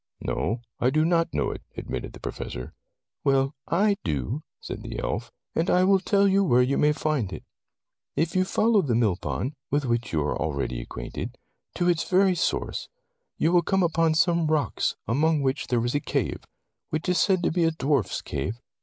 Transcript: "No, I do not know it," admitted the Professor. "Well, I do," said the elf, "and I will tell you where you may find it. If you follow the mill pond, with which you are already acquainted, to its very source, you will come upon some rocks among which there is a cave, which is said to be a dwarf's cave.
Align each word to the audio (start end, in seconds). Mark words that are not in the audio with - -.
"No, 0.19 0.61
I 0.79 0.89
do 0.89 1.05
not 1.05 1.31
know 1.31 1.51
it," 1.51 1.61
admitted 1.77 2.13
the 2.13 2.19
Professor. 2.19 2.73
"Well, 3.23 3.53
I 3.67 3.97
do," 4.03 4.41
said 4.59 4.81
the 4.81 4.97
elf, 4.97 5.31
"and 5.53 5.69
I 5.69 5.83
will 5.83 5.99
tell 5.99 6.27
you 6.27 6.43
where 6.43 6.63
you 6.63 6.75
may 6.75 6.91
find 6.91 7.31
it. 7.31 7.43
If 8.15 8.35
you 8.35 8.43
follow 8.43 8.81
the 8.81 8.95
mill 8.95 9.15
pond, 9.15 9.53
with 9.69 9.85
which 9.85 10.11
you 10.11 10.23
are 10.23 10.35
already 10.35 10.81
acquainted, 10.81 11.37
to 11.75 11.87
its 11.87 12.09
very 12.09 12.33
source, 12.33 12.89
you 13.37 13.51
will 13.51 13.61
come 13.61 13.83
upon 13.83 14.15
some 14.15 14.47
rocks 14.47 14.95
among 15.07 15.43
which 15.43 15.67
there 15.67 15.85
is 15.85 15.93
a 15.93 15.99
cave, 15.99 16.45
which 16.89 17.07
is 17.07 17.19
said 17.19 17.43
to 17.43 17.51
be 17.51 17.63
a 17.65 17.69
dwarf's 17.71 18.23
cave. 18.23 18.59